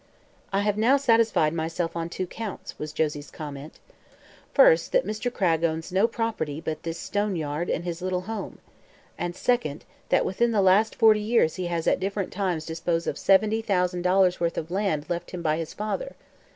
[0.51, 3.77] "I have now satisfied myself on two counts," was Josie's comment.
[4.51, 5.31] "First, that Mr.
[5.31, 8.57] Cragg owns no property but this stone yard and his little home,
[9.15, 13.15] and second, that within the last forty years he has at different times disposed of
[13.19, 16.15] seventy thousand dollars worth of land left him by his father.